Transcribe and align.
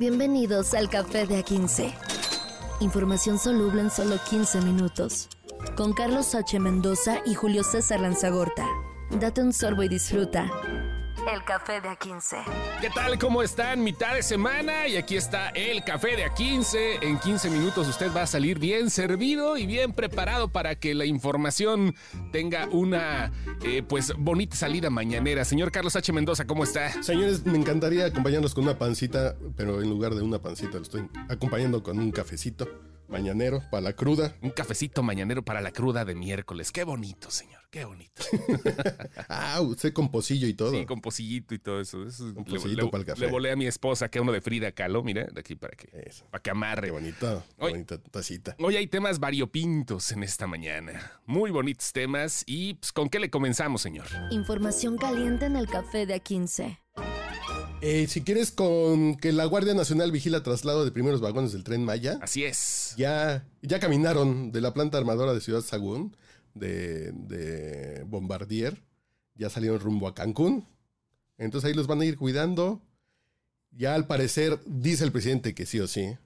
Bienvenidos 0.00 0.72
al 0.72 0.88
Café 0.88 1.26
de 1.26 1.44
A15. 1.44 1.92
Información 2.80 3.38
soluble 3.38 3.82
en 3.82 3.90
solo 3.90 4.16
15 4.30 4.62
minutos. 4.62 5.28
Con 5.76 5.92
Carlos 5.92 6.34
H. 6.34 6.58
Mendoza 6.58 7.18
y 7.26 7.34
Julio 7.34 7.62
César 7.62 8.00
Lanzagorta. 8.00 8.66
Date 9.10 9.42
un 9.42 9.52
sorbo 9.52 9.82
y 9.82 9.90
disfruta. 9.90 10.50
El 11.28 11.44
café 11.44 11.80
de 11.80 11.88
A15. 11.88 12.44
¿Qué 12.80 12.88
tal? 12.90 13.18
¿Cómo 13.18 13.42
están? 13.42 13.84
Mitad 13.84 14.14
de 14.14 14.22
semana 14.22 14.88
y 14.88 14.96
aquí 14.96 15.16
está 15.16 15.50
el 15.50 15.84
café 15.84 16.16
de 16.16 16.30
A15. 16.30 16.98
En 17.02 17.18
15 17.18 17.50
minutos 17.50 17.88
usted 17.88 18.10
va 18.14 18.22
a 18.22 18.26
salir 18.26 18.58
bien 18.58 18.88
servido 18.88 19.58
y 19.58 19.66
bien 19.66 19.92
preparado 19.92 20.48
para 20.48 20.76
que 20.76 20.94
la 20.94 21.04
información 21.04 21.94
tenga 22.32 22.68
una 22.68 23.32
eh, 23.62 23.82
pues 23.86 24.14
bonita 24.16 24.56
salida 24.56 24.88
mañanera. 24.88 25.44
Señor 25.44 25.70
Carlos 25.70 25.94
H. 25.94 26.10
Mendoza, 26.12 26.46
¿cómo 26.46 26.64
está? 26.64 27.02
Señores, 27.02 27.44
me 27.44 27.58
encantaría 27.58 28.06
acompañarlos 28.06 28.54
con 28.54 28.64
una 28.64 28.78
pancita, 28.78 29.36
pero 29.56 29.82
en 29.82 29.90
lugar 29.90 30.14
de 30.14 30.22
una 30.22 30.40
pancita 30.40 30.78
lo 30.78 30.82
estoy 30.82 31.06
acompañando 31.28 31.82
con 31.82 31.98
un 31.98 32.12
cafecito 32.12 32.66
mañanero 33.10 33.62
para 33.70 33.82
la 33.82 33.92
cruda. 33.92 34.34
Un 34.40 34.50
cafecito 34.50 35.02
mañanero 35.02 35.44
para 35.44 35.60
la 35.60 35.72
cruda 35.72 36.04
de 36.04 36.14
miércoles. 36.14 36.72
Qué 36.72 36.84
bonito, 36.84 37.30
señor. 37.30 37.60
Qué 37.70 37.84
bonito. 37.84 38.22
ah, 39.28 39.60
usted 39.60 39.92
con 39.92 40.10
pocillo 40.10 40.46
y 40.48 40.54
todo. 40.54 40.72
Sí, 40.72 40.86
con 40.86 41.00
pocillito 41.00 41.54
y 41.54 41.58
todo 41.58 41.80
eso. 41.80 42.04
eso 42.06 42.34
Con 42.34 42.44
le, 42.44 42.50
pocillito 42.56 42.82
le- 42.86 42.90
para 42.90 43.00
el 43.02 43.06
café. 43.06 43.20
le 43.20 43.30
volé 43.30 43.52
a 43.52 43.56
mi 43.56 43.66
esposa 43.66 44.08
que 44.10 44.18
uno 44.20 44.32
de 44.32 44.40
Frida 44.40 44.72
Kahlo, 44.72 45.02
mira, 45.04 45.26
de 45.32 45.40
aquí 45.40 45.54
para 45.54 45.76
que, 45.76 45.88
Eso. 46.06 46.26
para 46.30 46.42
que 46.42 46.50
amarre. 46.50 46.88
Qué 46.88 46.92
bonito, 46.92 47.44
qué 47.58 47.64
Oye. 47.64 47.72
bonita 47.72 47.98
tacita. 47.98 48.56
Hoy 48.58 48.76
hay 48.76 48.86
temas 48.88 49.20
variopintos 49.20 50.10
en 50.12 50.22
esta 50.24 50.46
mañana. 50.46 51.12
Muy 51.26 51.50
bonitos 51.52 51.92
temas. 51.92 52.42
¿Y 52.46 52.74
pues, 52.74 52.92
con 52.92 53.08
qué 53.08 53.20
le 53.20 53.30
comenzamos, 53.30 53.82
señor? 53.82 54.06
Información 54.30 54.96
caliente 54.98 55.46
en 55.46 55.56
el 55.56 55.68
café 55.68 56.06
de 56.06 56.20
A15. 56.20 56.78
Eh, 57.82 58.06
si 58.08 58.20
quieres 58.22 58.50
con 58.50 59.16
que 59.16 59.32
la 59.32 59.46
Guardia 59.46 59.72
Nacional 59.72 60.12
vigila 60.12 60.42
traslado 60.42 60.84
de 60.84 60.92
primeros 60.92 61.20
vagones 61.22 61.52
del 61.52 61.64
tren 61.64 61.82
Maya, 61.82 62.18
Así 62.20 62.44
es. 62.44 62.94
ya, 62.98 63.46
ya 63.62 63.80
caminaron 63.80 64.52
de 64.52 64.60
la 64.60 64.74
planta 64.74 64.98
armadora 64.98 65.32
de 65.32 65.40
Ciudad 65.40 65.62
Sagún, 65.62 66.14
de, 66.52 67.12
de 67.12 68.04
Bombardier, 68.04 68.82
ya 69.34 69.48
salieron 69.48 69.80
rumbo 69.80 70.08
a 70.08 70.14
Cancún. 70.14 70.66
Entonces 71.38 71.68
ahí 71.68 71.74
los 71.74 71.86
van 71.86 72.02
a 72.02 72.04
ir 72.04 72.18
cuidando. 72.18 72.82
Ya 73.70 73.94
al 73.94 74.06
parecer, 74.06 74.58
dice 74.66 75.04
el 75.04 75.12
presidente 75.12 75.54
que 75.54 75.64
sí 75.64 75.80
o 75.80 75.86
sí. 75.88 76.18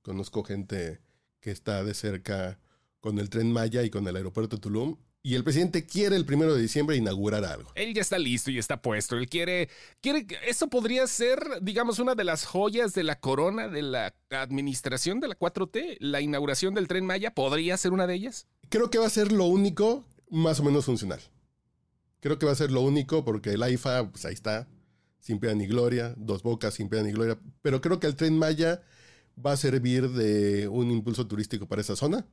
Conozco 0.00 0.44
gente 0.44 1.00
que 1.40 1.50
está 1.50 1.84
de 1.84 1.92
cerca 1.92 2.58
con 3.00 3.18
el 3.18 3.28
tren 3.28 3.52
Maya 3.52 3.82
y 3.82 3.90
con 3.90 4.08
el 4.08 4.16
aeropuerto 4.16 4.56
de 4.56 4.60
Tulum. 4.62 4.96
Y 5.24 5.36
el 5.36 5.44
presidente 5.44 5.86
quiere 5.86 6.16
el 6.16 6.24
primero 6.24 6.52
de 6.52 6.60
diciembre 6.60 6.96
inaugurar 6.96 7.44
algo. 7.44 7.70
Él 7.76 7.94
ya 7.94 8.00
está 8.00 8.18
listo 8.18 8.50
y 8.50 8.58
está 8.58 8.82
puesto. 8.82 9.16
Él 9.16 9.28
quiere, 9.28 9.68
quiere. 10.00 10.26
Eso 10.44 10.66
podría 10.66 11.06
ser, 11.06 11.38
digamos, 11.60 12.00
una 12.00 12.16
de 12.16 12.24
las 12.24 12.44
joyas 12.44 12.92
de 12.92 13.04
la 13.04 13.20
corona 13.20 13.68
de 13.68 13.82
la 13.82 14.14
administración 14.30 15.20
de 15.20 15.28
la 15.28 15.38
4T. 15.38 15.98
La 16.00 16.20
inauguración 16.20 16.74
del 16.74 16.88
tren 16.88 17.06
Maya 17.06 17.32
podría 17.34 17.76
ser 17.76 17.92
una 17.92 18.08
de 18.08 18.14
ellas. 18.14 18.48
Creo 18.68 18.90
que 18.90 18.98
va 18.98 19.06
a 19.06 19.10
ser 19.10 19.30
lo 19.30 19.44
único 19.44 20.04
más 20.28 20.58
o 20.58 20.64
menos 20.64 20.86
funcional. 20.86 21.20
Creo 22.18 22.40
que 22.40 22.46
va 22.46 22.52
a 22.52 22.56
ser 22.56 22.72
lo 22.72 22.80
único 22.80 23.24
porque 23.24 23.50
el 23.50 23.62
AIFA, 23.62 24.10
pues 24.10 24.24
ahí 24.24 24.34
está, 24.34 24.66
sin 25.20 25.38
pena 25.38 25.54
ni 25.54 25.66
gloria, 25.68 26.14
dos 26.16 26.42
bocas 26.42 26.74
sin 26.74 26.88
pena 26.88 27.04
ni 27.04 27.12
gloria. 27.12 27.38
Pero 27.62 27.80
creo 27.80 28.00
que 28.00 28.08
el 28.08 28.16
tren 28.16 28.36
Maya 28.36 28.82
va 29.44 29.52
a 29.52 29.56
servir 29.56 30.10
de 30.10 30.66
un 30.66 30.90
impulso 30.90 31.28
turístico 31.28 31.68
para 31.68 31.80
esa 31.80 31.94
zona. 31.94 32.26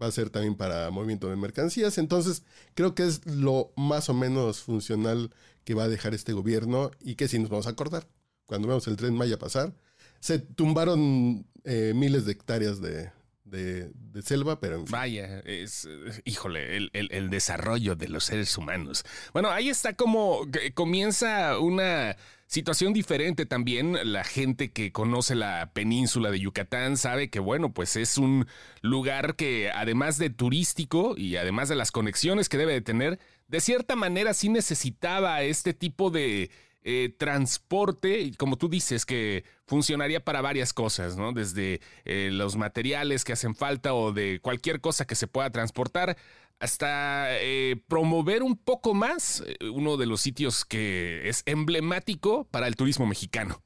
Va 0.00 0.06
a 0.06 0.12
ser 0.12 0.30
también 0.30 0.54
para 0.54 0.90
movimiento 0.90 1.28
de 1.28 1.36
mercancías. 1.36 1.98
Entonces, 1.98 2.44
creo 2.74 2.94
que 2.94 3.06
es 3.06 3.26
lo 3.26 3.72
más 3.76 4.08
o 4.08 4.14
menos 4.14 4.60
funcional 4.60 5.34
que 5.64 5.74
va 5.74 5.84
a 5.84 5.88
dejar 5.88 6.14
este 6.14 6.32
gobierno 6.32 6.90
y 7.00 7.16
que 7.16 7.28
sí 7.28 7.38
nos 7.38 7.50
vamos 7.50 7.66
a 7.66 7.70
acordar. 7.70 8.08
Cuando 8.46 8.68
vemos 8.68 8.86
el 8.86 8.96
tren 8.96 9.14
Maya 9.14 9.38
pasar, 9.38 9.74
se 10.20 10.38
tumbaron 10.38 11.46
eh, 11.64 11.92
miles 11.94 12.24
de 12.24 12.32
hectáreas 12.32 12.80
de, 12.80 13.10
de- 13.50 13.90
selva, 14.22 14.58
pero. 14.60 14.84
Vaya, 14.88 15.40
es, 15.40 15.84
eh, 15.86 16.22
híjole, 16.24 16.76
el, 16.76 16.90
el- 16.92 17.08
el 17.12 17.30
desarrollo 17.30 17.94
de 17.96 18.08
los 18.08 18.24
seres 18.24 18.56
humanos. 18.58 19.04
Bueno, 19.32 19.50
ahí 19.50 19.68
está 19.68 19.94
como 19.94 20.40
comienza 20.74 21.58
una 21.58 22.16
situación 22.46 22.92
diferente 22.92 23.46
también. 23.46 23.96
La 24.12 24.24
gente 24.24 24.72
que 24.72 24.90
conoce 24.92 25.34
la 25.34 25.70
península 25.72 26.30
de 26.30 26.40
Yucatán 26.40 26.96
sabe 26.96 27.28
que, 27.30 27.40
bueno, 27.40 27.72
pues 27.72 27.94
es 27.96 28.18
un 28.18 28.46
lugar 28.80 29.36
que 29.36 29.70
además 29.70 30.18
de 30.18 30.30
turístico 30.30 31.14
y 31.16 31.36
además 31.36 31.68
de 31.68 31.76
las 31.76 31.92
conexiones 31.92 32.48
que 32.48 32.56
debe 32.58 32.72
de 32.72 32.80
tener, 32.80 33.18
de 33.48 33.60
cierta 33.60 33.96
manera 33.96 34.34
sí 34.34 34.48
necesitaba 34.48 35.42
este 35.42 35.74
tipo 35.74 36.10
de 36.10 36.50
eh, 36.82 37.14
transporte, 37.18 38.32
como 38.38 38.56
tú 38.56 38.68
dices, 38.68 39.04
que 39.04 39.44
funcionaría 39.66 40.24
para 40.24 40.40
varias 40.40 40.72
cosas, 40.72 41.16
¿no? 41.16 41.32
Desde 41.32 41.80
eh, 42.04 42.30
los 42.32 42.56
materiales 42.56 43.24
que 43.24 43.32
hacen 43.32 43.54
falta 43.54 43.94
o 43.94 44.12
de 44.12 44.40
cualquier 44.40 44.80
cosa 44.80 45.06
que 45.06 45.14
se 45.14 45.26
pueda 45.26 45.50
transportar, 45.50 46.16
hasta 46.60 47.38
eh, 47.40 47.80
promover 47.86 48.42
un 48.42 48.56
poco 48.56 48.94
más 48.94 49.42
eh, 49.46 49.56
uno 49.70 49.96
de 49.96 50.06
los 50.06 50.20
sitios 50.20 50.64
que 50.64 51.28
es 51.28 51.42
emblemático 51.46 52.44
para 52.50 52.66
el 52.66 52.76
turismo 52.76 53.06
mexicano. 53.06 53.62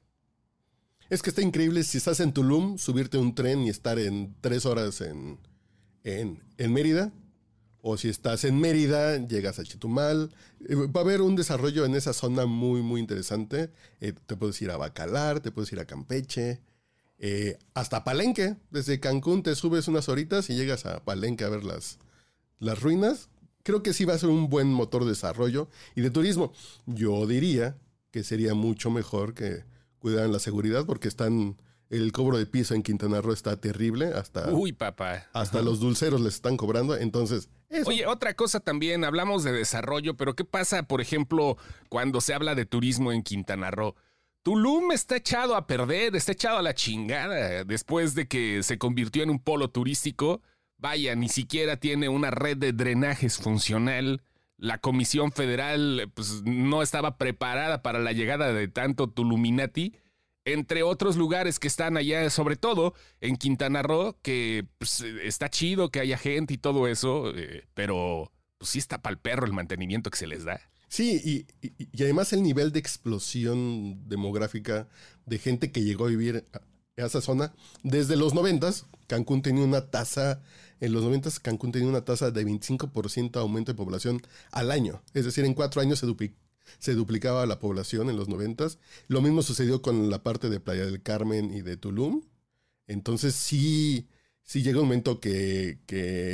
Es 1.09 1.21
que 1.21 1.29
está 1.29 1.41
increíble 1.41 1.83
si 1.83 1.97
estás 1.97 2.19
en 2.19 2.33
Tulum, 2.33 2.77
subirte 2.77 3.17
a 3.17 3.19
un 3.19 3.35
tren 3.35 3.61
y 3.63 3.69
estar 3.69 3.99
en 3.99 4.35
tres 4.41 4.65
horas 4.65 5.01
en, 5.01 5.39
en, 6.03 6.43
en 6.57 6.73
Mérida. 6.73 7.11
O 7.85 7.97
si 7.97 8.07
estás 8.07 8.45
en 8.45 8.57
Mérida, 8.61 9.17
llegas 9.17 9.59
a 9.59 9.63
Chetumal. 9.63 10.33
Eh, 10.69 10.75
Va 10.75 11.01
a 11.01 11.03
haber 11.03 11.21
un 11.21 11.35
desarrollo 11.35 11.83
en 11.83 11.95
esa 11.95 12.13
zona 12.13 12.45
muy, 12.45 12.81
muy 12.81 13.01
interesante. 13.01 13.71
Eh, 13.99 14.13
te 14.25 14.37
puedes 14.37 14.61
ir 14.61 14.71
a 14.71 14.77
Bacalar, 14.77 15.41
te 15.41 15.51
puedes 15.51 15.69
ir 15.73 15.81
a 15.81 15.85
Campeche, 15.85 16.61
eh, 17.17 17.57
hasta 17.73 18.05
Palenque. 18.05 18.55
Desde 18.71 19.01
Cancún 19.01 19.43
te 19.43 19.53
subes 19.55 19.89
unas 19.89 20.07
horitas 20.07 20.49
y 20.49 20.55
llegas 20.55 20.85
a 20.85 21.03
Palenque 21.03 21.43
a 21.43 21.49
ver 21.49 21.65
las, 21.65 21.99
las 22.57 22.81
ruinas. 22.81 23.27
Creo 23.63 23.83
que 23.83 23.91
sí 23.91 24.05
va 24.05 24.13
a 24.13 24.17
ser 24.17 24.29
un 24.29 24.49
buen 24.49 24.71
motor 24.71 25.03
de 25.03 25.09
desarrollo 25.09 25.67
y 25.93 25.99
de 25.99 26.09
turismo. 26.09 26.53
Yo 26.85 27.27
diría 27.27 27.75
que 28.11 28.23
sería 28.23 28.53
mucho 28.53 28.91
mejor 28.91 29.33
que 29.33 29.65
cuidaran 29.99 30.31
la 30.31 30.39
seguridad 30.39 30.85
porque 30.85 31.09
están 31.09 31.57
el 31.89 32.11
cobro 32.11 32.37
de 32.37 32.45
piso 32.45 32.73
en 32.73 32.81
Quintana 32.81 33.21
Roo 33.21 33.33
está 33.33 33.55
terrible 33.57 34.07
hasta 34.07 34.49
Uy, 34.51 34.73
papá. 34.73 35.27
hasta 35.31 35.61
los 35.61 35.79
dulceros 35.79 36.21
les 36.21 36.35
están 36.35 36.57
cobrando 36.57 36.95
entonces 36.95 37.49
Oye, 37.85 38.05
otra 38.05 38.33
cosa 38.33 38.59
también, 38.59 39.03
hablamos 39.03 39.43
de 39.43 39.51
desarrollo, 39.51 40.15
pero 40.15 40.35
¿qué 40.35 40.45
pasa, 40.45 40.83
por 40.83 41.01
ejemplo, 41.01 41.57
cuando 41.89 42.21
se 42.21 42.33
habla 42.33 42.55
de 42.55 42.65
turismo 42.65 43.11
en 43.11 43.23
Quintana 43.23 43.71
Roo? 43.71 43.95
Tulum 44.43 44.91
está 44.91 45.15
echado 45.15 45.55
a 45.55 45.67
perder, 45.67 46.15
está 46.15 46.33
echado 46.33 46.57
a 46.57 46.61
la 46.61 46.75
chingada 46.75 47.63
después 47.63 48.13
de 48.13 48.27
que 48.27 48.61
se 48.61 48.77
convirtió 48.77 49.23
en 49.23 49.29
un 49.29 49.39
polo 49.39 49.69
turístico. 49.69 50.41
Vaya, 50.77 51.15
ni 51.15 51.29
siquiera 51.29 51.77
tiene 51.77 52.09
una 52.09 52.29
red 52.29 52.57
de 52.57 52.73
drenajes 52.73 53.37
funcional. 53.37 54.21
La 54.57 54.79
Comisión 54.79 55.31
Federal 55.31 56.11
pues, 56.13 56.43
no 56.43 56.81
estaba 56.81 57.17
preparada 57.17 57.81
para 57.81 57.99
la 57.99 58.11
llegada 58.11 58.51
de 58.51 58.67
tanto 58.67 59.09
Tuluminati 59.09 59.93
entre 60.45 60.83
otros 60.83 61.15
lugares 61.15 61.59
que 61.59 61.67
están 61.67 61.97
allá, 61.97 62.29
sobre 62.29 62.55
todo 62.55 62.93
en 63.21 63.37
Quintana 63.37 63.81
Roo, 63.81 64.17
que 64.21 64.65
pues, 64.77 65.01
está 65.01 65.49
chido 65.49 65.89
que 65.89 65.99
haya 65.99 66.17
gente 66.17 66.53
y 66.53 66.57
todo 66.57 66.87
eso, 66.87 67.31
eh, 67.35 67.67
pero 67.73 68.31
pues 68.57 68.71
sí 68.71 68.79
está 68.79 69.01
para 69.01 69.13
el 69.13 69.19
perro 69.19 69.45
el 69.45 69.53
mantenimiento 69.53 70.09
que 70.09 70.17
se 70.17 70.27
les 70.27 70.43
da. 70.43 70.59
Sí, 70.89 71.47
y, 71.61 71.67
y- 71.91 72.03
además 72.03 72.33
el 72.33 72.43
nivel 72.43 72.71
de 72.71 72.79
explosión 72.79 74.07
demográfica 74.07 74.87
de 75.25 75.39
gente 75.39 75.71
que 75.71 75.83
llegó 75.83 76.05
a 76.05 76.09
vivir 76.09 76.45
a 76.53 76.61
esa 77.05 77.21
zona, 77.21 77.53
desde 77.81 78.15
los 78.15 78.33
noventas, 78.33 78.85
Cancún 79.07 79.41
tenía 79.41 79.63
una 79.63 79.89
tasa, 79.89 80.41
en 80.79 80.93
los 80.93 81.03
noventas 81.03 81.39
Cancún 81.39 81.71
tenía 81.71 81.87
una 81.87 82.05
tasa 82.05 82.29
de 82.31 82.45
25% 82.45 83.37
aumento 83.37 83.71
de 83.71 83.75
población 83.77 84.21
al 84.51 84.69
año. 84.71 85.01
Es 85.15 85.25
decir, 85.25 85.45
en 85.45 85.53
cuatro 85.55 85.81
años 85.81 85.99
se, 85.99 86.05
dupli- 86.05 86.35
se 86.79 86.93
duplicaba 86.93 87.45
la 87.45 87.59
población 87.59 88.09
en 88.09 88.17
los 88.17 88.29
noventas. 88.29 88.79
Lo 89.07 89.21
mismo 89.21 89.41
sucedió 89.41 89.81
con 89.81 90.09
la 90.09 90.23
parte 90.23 90.49
de 90.49 90.59
Playa 90.59 90.85
del 90.85 91.01
Carmen 91.01 91.53
y 91.53 91.61
de 91.61 91.77
Tulum. 91.77 92.23
Entonces 92.87 93.35
sí, 93.35 94.07
sí 94.41 94.63
llega 94.63 94.79
un 94.79 94.87
momento 94.87 95.19
que, 95.19 95.79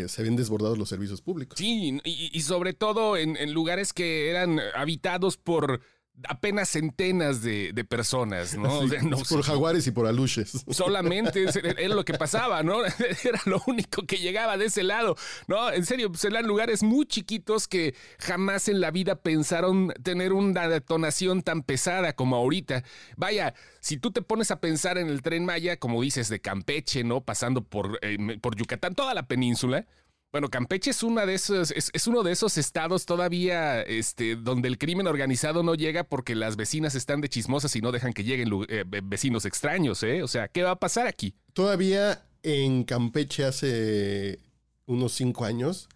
se 0.08 0.24
ven 0.24 0.36
desbordados 0.36 0.78
los 0.78 0.90
servicios 0.90 1.22
públicos. 1.22 1.58
Sí, 1.60 2.00
y, 2.04 2.42
sobre 2.42 2.74
todo 2.74 3.18
en 3.18 3.54
lugares 3.54 3.94
que 3.94 4.30
eran 4.30 4.60
habitados 4.76 5.38
por 5.38 5.82
apenas 6.28 6.70
centenas 6.70 7.42
de, 7.42 7.72
de 7.74 7.84
personas, 7.86 8.58
¿no? 8.58 8.80
O 8.80 8.88
sea, 8.88 9.02
no- 9.02 9.18
por 9.18 9.42
jaguares 9.44 9.88
y 9.88 9.92
por 9.92 10.08
aluches. 10.08 10.64
solamente 10.70 11.46
era 11.78 11.96
lo 11.96 12.04
que 12.06 12.14
pasaba, 12.14 12.64
¿no? 12.64 12.84
Era 13.24 13.42
lo 13.46 13.62
único 13.68 14.06
que 14.06 14.18
llegaba 14.18 14.58
de 14.58 14.66
ese 14.66 14.84
lado, 14.84 15.16
¿no? 15.48 15.72
En 15.72 15.86
serio, 15.86 16.10
pues 16.12 16.24
eran 16.26 16.46
lugares 16.48 16.84
muy 16.84 17.06
chiquitos 17.06 17.68
que 17.68 17.96
jamás 18.20 18.68
en 18.68 18.82
la 18.82 18.92
vida 18.92 19.16
pensaron 19.16 19.94
tener 20.04 20.34
una 20.34 20.68
detonación 20.68 21.42
tan 21.42 21.64
pesada 21.64 22.14
como 22.14 22.36
ahorita. 22.36 22.84
Vaya, 23.18 23.54
si 23.80 23.98
tú 23.98 24.12
te 24.12 24.22
pones 24.22 24.52
a 24.52 24.60
pensar 24.60 24.98
en 24.98 25.10
el 25.10 25.22
tren 25.22 25.46
Maya, 25.46 25.78
como 25.78 26.02
dices, 26.02 26.30
de 26.30 26.40
Campeche, 26.42 27.04
¿no? 27.04 27.22
Pasando 27.22 27.62
por, 27.64 28.00
eh, 28.02 28.18
por 28.42 28.56
Yucatán, 28.56 28.96
toda 28.96 29.14
la 29.14 29.28
península. 29.28 29.86
Bueno, 30.32 30.50
Campeche 30.50 30.92
es 30.92 31.02
una 31.02 31.26
de 31.26 31.34
esos, 31.34 31.72
es, 31.72 32.08
uno 32.08 32.22
de 32.22 32.32
esos 32.32 32.60
estados 32.60 33.08
todavía 33.08 33.82
este, 33.82 34.36
donde 34.36 34.68
el 34.68 34.78
crimen 34.78 35.08
organizado 35.08 35.64
no 35.64 35.74
llega 35.74 36.04
porque 36.04 36.36
las 36.36 36.56
vecinas 36.56 36.94
están 36.94 37.20
de 37.20 37.30
chismosas 37.30 37.76
y 37.76 37.82
no 37.82 37.92
dejan 37.92 38.14
que 38.14 38.24
lleguen 38.24 38.50
eh, 38.68 38.84
vecinos 39.04 39.46
extraños, 39.46 40.04
¿eh? 40.04 40.22
O 40.22 40.28
sea, 40.28 40.48
¿qué 40.48 40.62
va 40.62 40.72
a 40.72 40.80
pasar 40.80 41.08
aquí? 41.08 41.34
Todavía 41.54 42.24
en 42.44 42.84
Campeche 42.84 43.44
hace 43.44 44.40
unos 44.86 45.14
cinco 45.14 45.46
años 45.46 45.90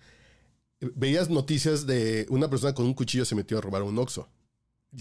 veías 0.96 1.30
noticias 1.30 1.86
de 1.86 2.26
una 2.30 2.50
persona 2.50 2.74
con 2.74 2.86
un 2.86 2.94
cuchillo 2.94 3.26
se 3.26 3.36
metió 3.36 3.58
a 3.58 3.62
robar 3.62 3.84
un 3.84 3.98
oxo. 3.98 4.28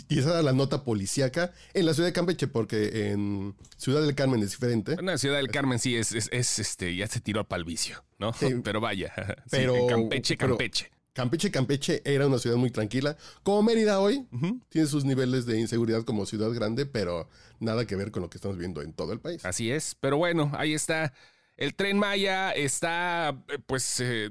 Y 0.09 0.19
esa 0.19 0.31
era 0.31 0.43
la 0.43 0.53
nota 0.53 0.85
policíaca 0.85 1.53
en 1.75 1.87
la 1.87 1.95
ciudad 1.95 2.09
de 2.09 2.13
Campeche, 2.13 2.47
porque 2.47 3.11
en 3.11 3.55
Ciudad 3.77 4.03
del 4.03 4.15
Carmen 4.15 4.43
es 4.43 4.51
diferente. 4.53 4.97
En 4.99 5.19
Ciudad 5.19 5.37
del 5.37 5.51
Carmen 5.51 5.79
sí 5.79 5.97
es, 5.97 6.13
es, 6.13 6.59
este, 6.59 6.97
ya 6.97 7.07
se 7.07 7.21
tiró 7.21 7.47
para 7.47 7.59
el 7.59 7.65
vicio, 7.65 8.03
¿no? 8.19 8.33
pero 8.65 8.81
vaya. 8.81 9.13
Pero 9.51 9.87
Campeche, 9.87 10.37
Campeche. 10.37 10.91
Campeche, 11.13 11.51
Campeche 11.51 12.03
era 12.07 12.27
una 12.27 12.39
ciudad 12.39 12.57
muy 12.57 12.71
tranquila. 12.71 13.19
Como 13.43 13.63
Mérida 13.63 14.01
hoy, 14.01 14.27
tiene 14.71 14.87
sus 14.87 15.05
niveles 15.05 15.45
de 15.45 15.61
inseguridad 15.61 16.05
como 16.05 16.25
ciudad 16.25 16.51
grande, 16.53 16.87
pero 16.87 17.29
nada 17.61 17.87
que 17.87 17.97
ver 17.97 18.11
con 18.11 18.23
lo 18.23 18.31
que 18.31 18.39
estamos 18.39 18.57
viendo 18.57 18.81
en 18.81 18.95
todo 18.95 19.13
el 19.13 19.21
país. 19.21 19.45
Así 19.45 19.71
es. 19.71 19.95
Pero 20.01 20.17
bueno, 20.17 20.51
ahí 20.55 20.73
está 20.73 21.13
el 21.57 21.75
tren 21.75 21.99
Maya 21.99 22.51
está, 22.53 23.31
eh, 23.49 23.59
pues 23.67 24.01
eh, 24.01 24.31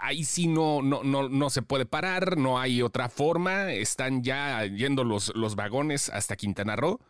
ahí 0.00 0.24
sí 0.24 0.48
no, 0.48 0.82
no, 0.82 1.04
no, 1.04 1.28
no, 1.28 1.50
se 1.50 1.62
puede 1.62 1.86
parar, 1.86 2.36
no 2.36 2.58
hay 2.58 2.82
otra 2.82 3.08
forma. 3.08 3.72
Están 3.72 4.22
ya 4.22 4.64
yendo 4.64 5.04
los, 5.04 5.34
los 5.36 5.56
vagones 5.56 6.08
hasta 6.08 6.36
Quintana 6.36 6.76
Roo. 6.76 7.00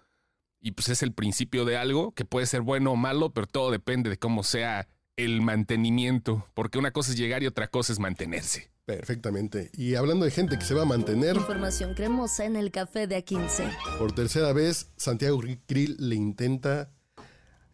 Y 0.60 0.72
pues 0.72 0.88
es 0.88 1.02
el 1.02 1.12
principio 1.12 1.64
de 1.64 1.76
algo 1.76 2.12
que 2.12 2.24
puede 2.24 2.46
ser 2.46 2.62
bueno 2.62 2.92
o 2.92 2.96
malo, 2.96 3.32
pero 3.32 3.46
todo 3.46 3.70
depende 3.70 4.10
de 4.10 4.18
cómo 4.18 4.42
sea 4.42 4.88
el 5.16 5.42
mantenimiento. 5.42 6.46
Porque 6.54 6.78
una 6.78 6.90
cosa 6.90 7.12
es 7.12 7.18
llegar 7.18 7.42
y 7.42 7.46
otra 7.46 7.68
cosa 7.68 7.92
es 7.92 7.98
mantenerse. 7.98 8.70
Perfectamente. 8.86 9.70
Y 9.72 9.94
hablando 9.94 10.24
de 10.26 10.30
gente 10.30 10.58
que 10.58 10.64
se 10.64 10.74
va 10.74 10.82
a 10.82 10.86
mantener. 10.86 11.36
Información 11.36 11.94
cremosa 11.94 12.44
en 12.44 12.56
el 12.56 12.70
café 12.70 13.06
de 13.06 13.24
A15. 13.24 13.98
Por 13.98 14.12
tercera 14.12 14.52
vez, 14.52 14.92
Santiago 14.96 15.40
Krill 15.66 15.96
le 15.98 16.16
intenta 16.16 16.90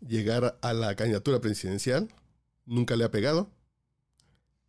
llegar 0.06 0.58
a 0.62 0.73
la 0.73 0.94
candidatura 0.97 1.41
presidencial. 1.41 2.08
Nunca 2.67 2.97
le 2.97 3.05
ha 3.05 3.11
pegado. 3.11 3.50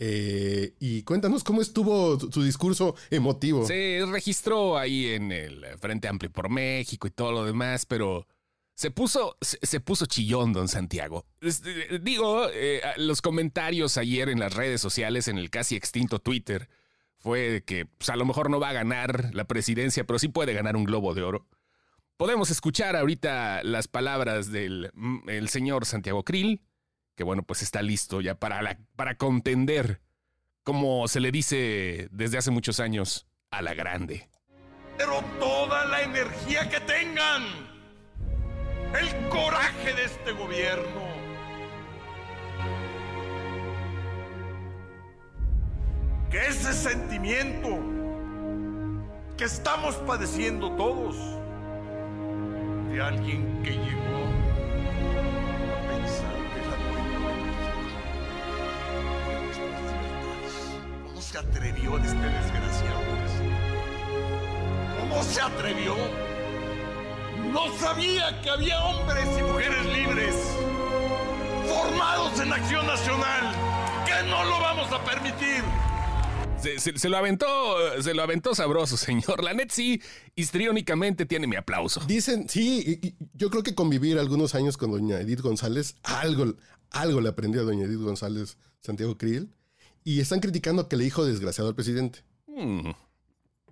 Eh, 0.04 0.74
y 0.80 1.04
cuéntanos 1.04 1.44
cómo 1.44 1.62
estuvo 1.62 2.20
su 2.20 2.44
discurso 2.44 2.96
emotivo. 3.12 3.68
Se 3.68 4.04
registró 4.10 4.78
ahí 4.78 5.10
en 5.10 5.32
el 5.32 5.64
Frente 5.78 6.08
Amplio 6.08 6.32
por 6.32 6.50
México 6.50 7.08
y 7.08 7.12
todo 7.12 7.32
lo 7.32 7.46
demás, 7.46 7.86
pero 7.86 8.26
se 8.74 8.90
puso, 8.90 9.38
se, 9.42 9.80
puso 9.80 10.08
chillón, 10.08 10.54
don 10.54 10.68
Santiago. 10.68 11.28
Eh, 11.42 12.00
digo, 12.02 12.48
eh, 12.52 12.82
los 12.98 13.22
comentarios 13.22 13.98
ayer 13.98 14.30
en 14.30 14.40
las 14.40 14.56
redes 14.56 14.82
sociales, 14.82 15.28
en 15.28 15.38
el 15.38 15.52
casi 15.52 15.76
extinto 15.76 16.18
Twitter, 16.18 16.68
fue 17.20 17.64
que 17.64 17.86
pues, 17.86 18.10
a 18.10 18.16
lo 18.16 18.26
mejor 18.26 18.50
no 18.50 18.60
va 18.60 18.70
a 18.70 18.74
ganar 18.74 19.36
la 19.36 19.46
presidencia, 19.46 20.04
pero 20.06 20.18
sí 20.18 20.30
puede 20.30 20.54
ganar 20.54 20.76
un 20.76 20.86
globo 20.86 21.14
de 21.14 21.22
oro. 21.22 21.46
Podemos 22.22 22.52
escuchar 22.52 22.96
ahorita 22.96 23.64
las 23.64 23.88
palabras 23.88 24.52
del 24.52 24.92
mm, 24.94 25.28
el 25.28 25.50
señor 25.50 25.88
Santiago 25.88 26.24
Krill, 26.24 26.62
que 27.16 27.24
bueno, 27.24 27.42
pues 27.42 27.64
está 27.64 27.82
listo 27.82 28.22
ya 28.22 28.36
para, 28.36 28.78
para 28.96 29.16
contender, 29.18 30.02
como 30.62 31.08
se 31.08 31.20
le 31.20 31.32
dice 31.32 32.10
desde 32.12 32.38
hace 32.38 32.52
muchos 32.52 32.80
años, 32.80 33.26
a 33.50 33.64
la 33.64 33.74
grande. 33.74 34.30
Pero 35.00 35.24
toda 35.40 35.86
la 35.86 36.04
energía 36.04 36.70
que 36.70 36.80
tengan, 36.82 37.42
el 39.02 39.30
coraje 39.30 39.92
de 39.92 40.04
este 40.06 40.32
gobierno, 40.34 41.02
que 46.30 46.46
ese 46.46 46.72
sentimiento 46.74 47.80
que 49.38 49.46
estamos 49.46 49.96
padeciendo 49.96 50.76
todos, 50.76 51.41
de 52.92 53.02
alguien 53.02 53.64
que 53.64 53.72
llegó 53.72 54.26
a 55.72 55.88
pensar 55.88 56.36
que 56.52 56.60
la 56.68 56.76
dueña 56.92 57.20
de 57.20 57.36
México 57.46 57.72
nuestras 59.46 59.82
libertades. 59.94 60.54
¿Cómo 61.08 61.22
se 61.22 61.38
atrevió 61.38 61.98
este 61.98 62.28
desgraciado? 62.28 63.02
¿Cómo 65.00 65.24
se 65.24 65.42
atrevió? 65.42 65.96
No 67.54 67.72
sabía 67.78 68.42
que 68.42 68.50
había 68.50 68.84
hombres 68.84 69.28
y 69.40 69.44
mujeres 69.44 69.86
libres, 69.86 70.36
formados 71.68 72.40
en 72.42 72.52
acción 72.52 72.86
nacional, 72.86 73.56
que 74.06 74.30
no 74.30 74.44
lo 74.44 74.60
vamos 74.60 74.92
a 74.92 75.02
permitir. 75.04 75.64
Se, 76.62 77.10
lo 77.10 77.18
aventó, 77.18 77.48
se 78.02 78.14
lo 78.14 78.22
aventó 78.22 78.54
sabroso, 78.54 78.96
señor. 78.98 79.44
La 79.44 79.54
net 79.54 79.72
sí, 79.72 80.02
histriónicamente 80.36 81.26
tiene 81.26 81.48
mi 81.48 81.56
aplauso. 81.56 82.02
Dicen, 82.06 82.48
sí, 82.48 83.16
yo 83.34 83.50
creo 83.50 83.64
que 83.64 83.74
convivir 83.74 84.20
algunos 84.20 84.54
años 84.54 84.78
con 84.78 84.92
doña 84.92 85.20
Edith 85.20 85.42
González, 85.42 85.96
algo, 86.04 86.56
algo 86.92 87.22
le 87.22 87.30
aprendió 87.30 87.62
a 87.62 87.64
doña 87.64 87.86
Edith 87.86 88.02
González 88.02 88.58
Santiago 88.82 89.18
Krill, 89.18 89.50
y 90.04 90.20
están 90.20 90.40
criticando 90.40 90.88
que 90.88 90.98
le 90.98 91.04
dijo 91.04 91.26
desgraciado 91.26 91.70
al 91.70 91.76
presidente. 91.76 92.20
Hmm. 92.48 92.92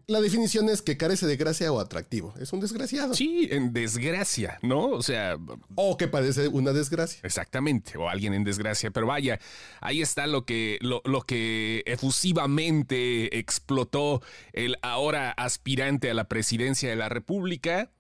La 0.10 0.22
definición 0.22 0.70
es 0.70 0.82
que 0.82 0.98
carece 0.98 1.28
de 1.28 1.38
gracia 1.38 1.72
o 1.72 1.80
atractivo. 1.80 2.34
Es 2.42 2.52
un 2.52 2.60
desgraciado. 2.60 3.14
Sí, 3.14 3.48
en 3.52 3.74
desgracia, 3.74 4.58
¿no? 4.64 4.88
O 4.88 5.04
sea. 5.04 5.38
O 5.76 5.98
que 5.98 6.08
parece 6.08 6.48
una 6.48 6.74
desgracia. 6.74 7.20
Exactamente, 7.22 7.96
o 7.96 8.10
alguien 8.10 8.34
en 8.34 8.44
desgracia. 8.44 8.90
Pero 8.90 9.06
vaya, 9.06 9.40
ahí 9.82 10.02
está 10.02 10.26
lo 10.26 10.46
que, 10.46 10.80
lo, 10.82 11.22
que 11.22 11.84
efusivamente 11.86 13.38
explotó 13.38 14.24
el 14.52 14.78
ahora 14.82 15.30
aspirante 15.30 16.10
a 16.10 16.16
la 16.16 16.28
presidencia 16.28 16.90
de 16.90 16.96
la 16.96 17.10
República. 17.10 17.92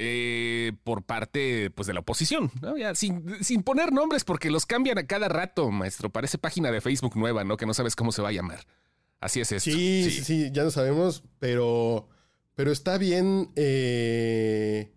Eh, 0.00 0.74
por 0.84 1.02
parte 1.02 1.70
pues, 1.70 1.88
de 1.88 1.92
la 1.92 1.98
oposición, 1.98 2.52
sin, 2.94 3.42
sin, 3.42 3.64
poner 3.64 3.90
nombres 3.92 4.22
porque 4.22 4.48
los 4.48 4.64
cambian 4.64 4.96
a 4.96 5.08
cada 5.08 5.26
rato, 5.28 5.72
maestro. 5.72 6.08
Parece 6.08 6.38
página 6.38 6.70
de 6.70 6.80
Facebook 6.80 7.16
nueva, 7.16 7.42
¿no? 7.42 7.56
Que 7.56 7.66
no 7.66 7.74
sabes 7.74 7.96
cómo 7.96 8.12
se 8.12 8.22
va 8.22 8.28
a 8.28 8.32
llamar. 8.32 8.60
Así 9.20 9.40
es 9.40 9.52
esto. 9.52 9.70
Sí, 9.70 10.10
sí, 10.10 10.24
sí, 10.24 10.50
ya 10.52 10.64
lo 10.64 10.70
sabemos, 10.70 11.24
pero, 11.38 12.08
pero 12.54 12.70
está 12.70 12.98
bien. 12.98 13.50
Eh, 13.56 14.92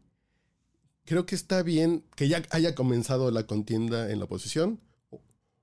creo 1.05 1.25
que 1.25 1.35
está 1.35 1.63
bien 1.63 2.05
que 2.15 2.27
ya 2.27 2.43
haya 2.51 2.75
comenzado 2.75 3.31
la 3.31 3.47
contienda 3.47 4.11
en 4.11 4.19
la 4.19 4.25
oposición. 4.25 4.79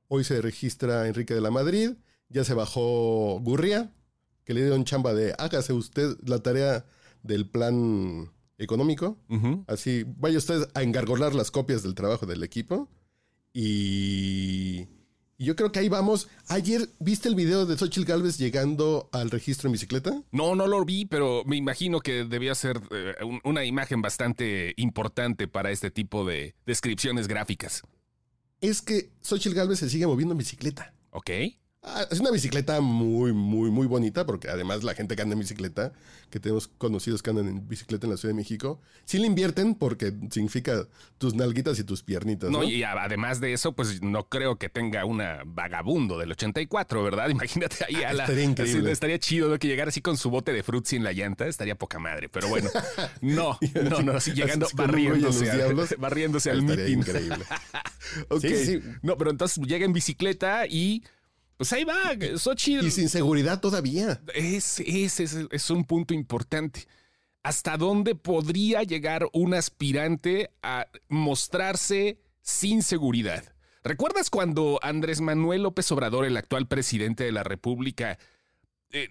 Hoy 0.08 0.24
se 0.24 0.40
registra 0.40 1.06
Enrique 1.06 1.34
de 1.34 1.40
la 1.40 1.50
Madrid, 1.50 1.92
ya 2.28 2.44
se 2.44 2.54
bajó 2.54 3.40
Gurria, 3.40 3.92
que 4.44 4.54
le 4.54 4.62
dieron 4.62 4.84
chamba 4.84 5.14
de 5.14 5.34
hágase 5.38 5.72
usted 5.72 6.16
la 6.24 6.42
tarea 6.42 6.86
del 7.22 7.48
plan 7.48 8.32
económico. 8.58 9.18
Así, 9.66 10.04
vaya 10.16 10.38
usted 10.38 10.68
a 10.74 10.82
engargolar 10.82 11.34
las 11.34 11.50
copias 11.50 11.82
del 11.82 11.94
trabajo 11.94 12.26
del 12.26 12.42
equipo. 12.42 12.88
Y 13.52 14.88
y 15.38 15.44
yo 15.44 15.54
creo 15.54 15.70
que 15.70 15.78
ahí 15.78 15.88
vamos. 15.88 16.28
Ayer, 16.48 16.90
¿viste 16.98 17.28
el 17.28 17.36
video 17.36 17.64
de 17.64 17.78
Xochitl 17.78 18.04
Galvez 18.04 18.38
llegando 18.38 19.08
al 19.12 19.30
registro 19.30 19.68
en 19.68 19.72
bicicleta? 19.72 20.22
No, 20.32 20.56
no 20.56 20.66
lo 20.66 20.84
vi, 20.84 21.06
pero 21.06 21.44
me 21.46 21.56
imagino 21.56 22.00
que 22.00 22.24
debía 22.24 22.56
ser 22.56 22.80
eh, 22.90 23.14
una 23.44 23.64
imagen 23.64 24.02
bastante 24.02 24.74
importante 24.76 25.46
para 25.46 25.70
este 25.70 25.92
tipo 25.92 26.24
de 26.24 26.56
descripciones 26.66 27.28
gráficas. 27.28 27.82
Es 28.60 28.82
que 28.82 29.12
Xochitl 29.22 29.54
Galvez 29.54 29.78
se 29.78 29.88
sigue 29.88 30.08
moviendo 30.08 30.32
en 30.32 30.38
bicicleta. 30.38 30.92
Ok. 31.10 31.30
Ah, 31.80 32.04
es 32.10 32.18
una 32.18 32.32
bicicleta 32.32 32.80
muy, 32.80 33.32
muy, 33.32 33.70
muy 33.70 33.86
bonita, 33.86 34.26
porque 34.26 34.48
además 34.48 34.82
la 34.82 34.94
gente 34.94 35.14
que 35.14 35.22
anda 35.22 35.34
en 35.34 35.38
bicicleta, 35.38 35.92
que 36.28 36.40
tenemos 36.40 36.66
conocidos 36.66 37.22
que 37.22 37.30
andan 37.30 37.46
en 37.46 37.68
bicicleta 37.68 38.06
en 38.06 38.10
la 38.10 38.16
Ciudad 38.16 38.34
de 38.34 38.36
México, 38.36 38.80
sí 39.04 39.18
le 39.18 39.28
invierten 39.28 39.76
porque 39.76 40.12
significa 40.30 40.88
tus 41.18 41.34
nalguitas 41.34 41.78
y 41.78 41.84
tus 41.84 42.02
piernitas. 42.02 42.50
No, 42.50 42.64
y 42.64 42.82
además 42.82 43.40
de 43.40 43.52
eso, 43.52 43.72
pues 43.72 44.02
no 44.02 44.28
creo 44.28 44.56
que 44.56 44.68
tenga 44.68 45.04
una 45.04 45.42
vagabundo 45.46 46.18
del 46.18 46.32
84, 46.32 47.04
¿verdad? 47.04 47.28
Imagínate 47.30 47.84
ahí 47.86 48.02
a 48.02 48.12
la. 48.12 48.24
Estaría 48.24 48.44
increíble. 48.44 48.90
estaría 48.90 49.18
chido 49.20 49.56
que 49.58 49.68
llegara 49.68 49.90
así 49.90 50.00
con 50.00 50.16
su 50.16 50.30
bote 50.30 50.52
de 50.52 50.64
frutzi 50.64 50.96
en 50.96 51.04
la 51.04 51.12
llanta, 51.12 51.46
estaría 51.46 51.76
poca 51.76 52.00
madre, 52.00 52.28
pero 52.28 52.48
bueno. 52.48 52.70
No, 53.20 53.58
no, 53.90 54.02
no, 54.02 54.12
así 54.12 54.32
llegando 54.34 54.66
barriéndose, 54.74 55.96
barriéndose 55.96 56.50
al 56.50 56.60
Estaría 56.60 56.88
increíble. 56.88 57.44
ok. 58.28 58.44
No, 59.02 59.16
pero 59.16 59.30
entonces 59.30 59.64
llega 59.64 59.84
en 59.84 59.92
bicicleta 59.92 60.66
y 60.66 61.02
pues 61.58 61.72
ahí 61.72 61.84
va, 61.84 62.14
Xochitl. 62.36 62.86
Y 62.86 62.90
sin 62.90 63.08
seguridad 63.08 63.60
todavía. 63.60 64.20
Ese 64.32 65.04
es, 65.04 65.20
es, 65.20 65.36
es, 65.50 65.70
un 65.70 65.84
punto 65.84 66.14
importante. 66.14 66.86
¿Hasta 67.42 67.76
dónde 67.76 68.14
podría 68.14 68.84
llegar 68.84 69.26
un 69.32 69.54
aspirante 69.54 70.50
a 70.62 70.86
mostrarse 71.08 72.20
sin 72.40 72.82
seguridad? 72.82 73.44
¿Recuerdas 73.82 74.30
cuando 74.30 74.78
Andrés 74.82 75.20
Manuel 75.20 75.64
López 75.64 75.90
Obrador, 75.90 76.24
el 76.24 76.36
actual 76.36 76.68
presidente 76.68 77.24
de 77.24 77.32
la 77.32 77.42
República, 77.42 78.18
eh, 78.90 79.08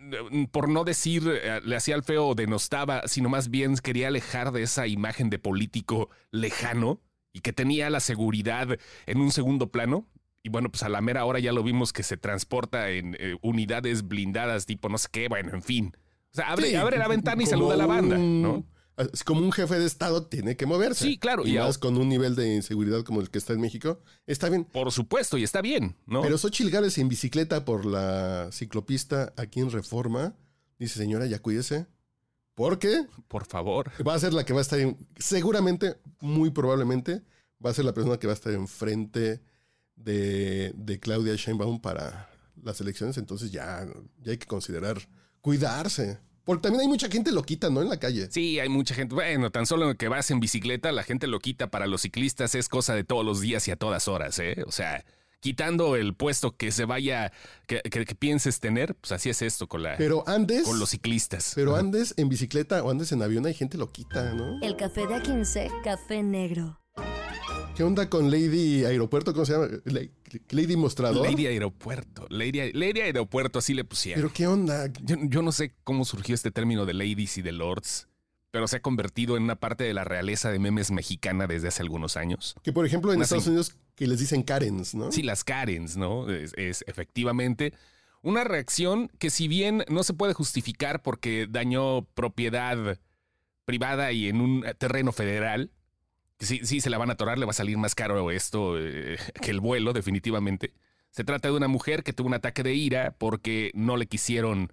por 0.52 0.70
no 0.70 0.86
decir 0.86 1.24
eh, 1.28 1.60
le 1.64 1.76
hacía 1.76 1.96
el 1.96 2.04
feo 2.04 2.28
o 2.28 2.36
denostaba, 2.36 3.08
sino 3.08 3.28
más 3.28 3.50
bien 3.50 3.76
quería 3.76 4.08
alejar 4.08 4.54
de 4.54 4.64
esa 4.64 4.88
imagen 4.88 5.30
de 5.30 5.38
político 5.38 6.10
lejano 6.32 7.02
y 7.34 7.42
que 7.42 7.54
tenía 7.54 7.90
la 7.90 8.00
seguridad 8.00 8.70
en 9.06 9.20
un 9.20 9.32
segundo 9.32 9.70
plano? 9.70 10.08
Y 10.48 10.50
bueno, 10.50 10.72
pues 10.72 10.82
a 10.84 10.90
la 10.90 11.02
mera 11.02 11.26
hora 11.26 11.40
ya 11.40 11.52
lo 11.52 11.62
vimos 11.62 11.92
que 11.92 12.04
se 12.04 12.16
transporta 12.18 12.90
en 12.90 13.16
eh, 13.20 13.36
unidades 13.42 14.08
blindadas, 14.08 14.66
tipo 14.66 14.88
no 14.90 14.98
sé 14.98 15.10
qué, 15.12 15.28
bueno, 15.28 15.52
en 15.54 15.62
fin. 15.62 15.92
O 16.32 16.36
sea, 16.36 16.52
abre, 16.52 16.70
Sí, 16.70 16.76
abre 16.76 16.98
la 16.98 17.08
ventana 17.08 17.44
y 17.44 17.46
saluda 17.46 17.74
a 17.74 17.78
la 17.78 17.86
banda, 17.86 18.18
¿no? 18.18 18.66
es 18.98 19.24
Como 19.24 19.42
un 19.42 19.52
jefe 19.52 19.78
de 19.78 19.86
Estado 19.86 20.26
tiene 20.26 20.56
que 20.56 20.66
moverse. 20.66 21.06
Sí, 21.06 21.18
claro, 21.20 21.46
Y, 21.46 21.56
y 21.56 21.60
más 21.60 21.78
con 21.78 21.98
un 21.98 22.10
nivel 22.10 22.36
de 22.36 22.56
inseguridad 22.56 23.04
como 23.04 23.22
el 23.22 23.30
que 23.30 23.38
está 23.38 23.54
en 23.54 23.62
México. 23.62 24.00
Está 24.26 24.50
bien. 24.50 24.64
Por 24.66 24.92
supuesto, 24.92 25.38
y 25.38 25.44
está 25.44 25.62
bien, 25.62 25.96
¿no? 26.08 26.22
Pero 26.24 26.38
Xochitl 26.38 26.70
Gálvez 26.72 26.98
en 26.98 27.08
bicicleta 27.10 27.64
por 27.66 27.86
la 27.86 28.50
ciclopista 28.52 29.34
aquí 29.38 29.60
en 29.60 29.70
Reforma. 29.70 30.34
Dice, 30.80 30.98
señora, 30.98 31.26
ya 31.28 31.40
cuídese. 31.40 31.86
Porque 32.56 33.06
Por 33.28 33.46
favor. 33.46 33.92
va 34.08 34.16
a 34.16 34.20
ser 34.20 34.34
la 34.34 34.44
que 34.46 34.54
va 34.54 34.60
a 34.60 34.62
estar, 34.64 34.80
en- 34.80 34.98
seguramente, 35.18 35.98
muy 36.22 36.50
probablemente, 36.50 37.22
va 37.64 37.70
a 37.70 37.74
ser 37.74 37.86
la 37.86 37.94
persona 37.94 38.18
que 38.18 38.26
va 38.28 38.34
a 38.34 38.36
estar 38.36 38.54
enfrente 38.54 39.42
de, 39.98 40.72
de 40.76 41.00
Claudia 41.00 41.36
Sheinbaum 41.36 41.82
para 41.82 42.30
las 42.64 42.80
elecciones. 42.82 43.18
Entonces 43.18 43.52
ya, 43.52 43.86
ya 44.24 44.32
hay 44.32 44.38
que 44.38 44.48
considerar 44.48 44.98
cuidarse. 45.42 46.20
Porque 46.44 46.62
también 46.62 46.82
hay 46.84 46.88
mucha 46.88 47.10
gente 47.10 47.32
loquita, 47.34 47.70
¿no? 47.70 47.82
En 47.82 47.90
la 47.90 48.00
calle. 48.00 48.30
Sí, 48.32 48.58
hay 48.60 48.70
mucha 48.70 48.96
gente. 48.96 49.14
Bueno, 49.16 49.52
tan 49.52 49.66
solo 49.66 49.94
que 49.98 50.08
vas 50.08 50.32
en 50.32 50.40
bicicleta, 50.40 50.92
la 50.94 51.04
gente 51.04 51.28
lo 51.28 51.40
quita 51.40 51.68
para 51.70 51.88
los 51.88 52.02
ciclistas 52.04 52.56
es 52.56 52.70
cosa 52.70 52.96
de 52.96 53.04
todos 53.04 53.26
los 53.26 53.42
días 53.42 53.68
y 53.68 53.72
a 53.72 53.76
todas 53.76 54.08
horas, 54.08 54.40
¿eh? 54.40 54.64
O 54.66 54.72
sea, 54.72 55.04
quitando 55.42 55.98
el 55.98 56.16
puesto 56.16 56.56
que 56.56 56.72
se 56.72 56.86
vaya, 56.86 57.34
que, 57.68 57.82
que- 57.82 58.06
que 58.06 58.16
pienses 58.16 58.62
tener, 58.62 58.96
pues 58.96 59.12
así 59.12 59.30
es 59.30 59.42
esto 59.42 59.68
con, 59.68 59.84
la, 59.84 59.98
Pero 59.98 60.24
andes, 60.26 60.64
con 60.64 60.80
los 60.80 60.92
ciclistas. 60.92 61.52
pero 61.54 61.72
Ajá. 61.72 61.82
andes 61.82 62.14
en 62.16 62.30
bicicleta 62.30 62.82
o 62.82 62.90
andes 62.92 63.12
en 63.12 63.22
avión, 63.24 63.46
hay 63.46 63.54
gente 63.54 63.78
loquita, 63.78 64.34
¿no? 64.34 64.58
El 64.62 64.78
café 64.78 65.02
de 65.02 65.16
A15, 65.16 65.70
café 65.84 66.24
negro. 66.24 66.80
¿Qué 67.78 67.84
onda 67.84 68.10
con 68.10 68.32
Lady 68.32 68.86
Aeropuerto? 68.86 69.34
¿Cómo 69.34 69.46
se 69.46 69.54
llama? 69.54 69.68
La- 69.86 70.02
Lady 70.50 70.76
Mostrador. 70.76 71.30
Lady 71.30 71.46
Aeropuerto. 71.46 72.26
Lady, 72.32 72.72
Lady 72.74 73.02
Aeropuerto, 73.02 73.60
así 73.60 73.76
le 73.76 73.84
pusieron. 73.84 74.20
Pero 74.24 74.34
¿qué 74.34 74.48
onda? 74.48 74.92
Yo, 75.04 75.16
yo 75.22 75.44
no 75.44 75.52
sé 75.52 75.76
cómo 75.84 76.04
surgió 76.04 76.34
este 76.34 76.50
término 76.50 76.88
de 76.88 76.96
ladies 76.96 77.38
y 77.38 77.44
de 77.44 77.52
lords, 77.52 78.08
pero 78.50 78.68
se 78.68 78.78
ha 78.78 78.82
convertido 78.82 79.38
en 79.38 79.44
una 79.44 79.58
parte 79.58 79.84
de 79.84 79.94
la 79.94 80.04
realeza 80.04 80.50
de 80.52 80.58
memes 80.58 80.90
mexicana 80.90 81.46
desde 81.46 81.68
hace 81.68 81.84
algunos 81.84 82.18
años. 82.18 82.56
Que 82.64 82.74
por 82.74 82.84
ejemplo 82.84 83.12
en 83.12 83.18
Una 83.18 83.26
Estados 83.26 83.46
Unidos 83.46 83.76
que 83.94 84.08
les 84.08 84.18
dicen 84.18 84.42
Karens, 84.42 84.96
¿no? 84.96 85.12
Sí, 85.12 85.22
las 85.22 85.44
Karens, 85.44 85.98
¿no? 85.98 86.32
Es, 86.32 86.54
es 86.58 86.84
efectivamente 86.88 87.74
una 88.24 88.44
reacción 88.44 89.12
que 89.20 89.30
si 89.30 89.48
bien 89.48 89.84
no 89.88 90.02
se 90.02 90.16
puede 90.16 90.34
justificar 90.34 91.04
porque 91.04 91.46
dañó 91.48 92.06
propiedad 92.16 92.98
privada 93.66 94.12
y 94.14 94.30
en 94.30 94.42
un 94.42 94.66
terreno 94.80 95.12
federal, 95.12 95.70
sí, 96.40 96.62
sí 96.64 96.82
se 96.82 96.90
la 96.90 96.98
van 96.98 97.10
a 97.10 97.14
atorar, 97.14 97.38
le 97.38 97.46
va 97.46 97.52
a 97.52 97.54
salir 97.54 97.78
más 97.78 97.96
caro 97.96 98.32
esto 98.32 98.80
eh, 98.80 99.18
que 99.42 99.52
el 99.52 99.60
vuelo, 99.60 99.94
definitivamente. 99.94 100.74
Se 101.12 101.24
trata 101.24 101.48
de 101.50 101.56
una 101.56 101.68
mujer 101.68 102.04
que 102.04 102.14
tuvo 102.14 102.28
un 102.28 102.34
ataque 102.34 102.64
de 102.64 102.74
ira 102.74 103.16
porque 103.18 103.72
no 103.74 103.98
le 103.98 104.08
quisieron 104.08 104.72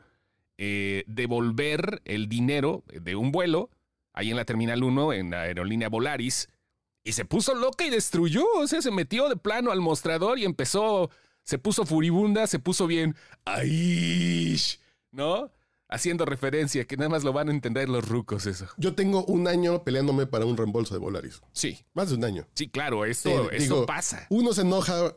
eh, 0.59 1.05
devolver 1.07 2.03
el 2.05 2.29
dinero 2.29 2.85
de 2.89 3.17
un 3.17 3.33
vuelo 3.33 3.71
ahí 4.13 4.31
en 4.31 4.37
la 4.37 4.45
Terminal 4.45 4.83
1, 4.83 5.13
en 5.13 5.31
la 5.31 5.43
aerolínea 5.43 5.89
Volaris, 5.89 6.49
y 7.03 7.13
se 7.13 7.25
puso 7.25 7.55
loca 7.55 7.85
y 7.85 7.91
destruyó, 7.91 8.45
o 8.57 8.67
sea, 8.67 8.81
se 8.81 8.91
metió 8.91 9.29
de 9.29 9.37
plano 9.37 9.73
al 9.73 9.81
mostrador 9.81 10.39
y 10.39 10.45
empezó, 10.45 11.11
se 11.43 11.59
puso 11.59 11.85
furibunda, 11.85 12.47
se 12.47 12.59
puso 12.59 12.87
bien, 12.87 13.15
¡Aish! 13.45 14.81
¿No? 15.11 15.51
Haciendo 15.89 16.25
referencia, 16.25 16.87
que 16.87 16.97
nada 16.97 17.11
más 17.11 17.25
lo 17.25 17.33
van 17.33 17.49
a 17.49 17.53
entender 17.53 17.89
los 17.89 18.09
rucos 18.09 18.47
eso. 18.47 18.67
Yo 18.79 18.95
tengo 18.95 19.25
un 19.27 19.47
año 19.47 19.85
peleándome 19.85 20.27
para 20.27 20.47
un 20.47 20.57
reembolso 20.57 20.95
de 20.95 21.01
Volaris. 21.01 21.41
Sí, 21.53 21.85
Más 21.93 22.09
de 22.09 22.17
un 22.17 22.25
año. 22.25 22.47
sí, 22.55 22.69
claro, 22.69 23.05
esto, 23.05 23.29
Sí, 23.31 23.37
esto 23.57 23.75
digo, 23.75 23.87
pasa. 23.87 24.27
Uno 24.31 24.53
se 24.55 24.63
enoja, 24.63 25.15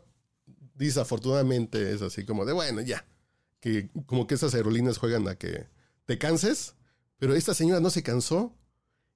desafortunadamente 0.75 1.93
es 1.93 2.01
así 2.01 2.25
como 2.25 2.45
de, 2.45 2.53
bueno, 2.53 2.81
ya. 2.81 3.05
Que 3.59 3.89
como 4.05 4.27
que 4.27 4.35
esas 4.35 4.53
aerolíneas 4.53 4.97
juegan 4.97 5.27
a 5.27 5.35
que 5.35 5.67
te 6.05 6.17
canses, 6.17 6.75
pero 7.17 7.33
esta 7.33 7.53
señora 7.53 7.79
no 7.79 7.89
se 7.89 8.03
cansó 8.03 8.53